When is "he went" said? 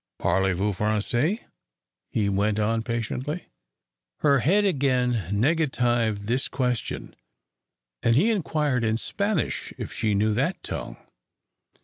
2.09-2.57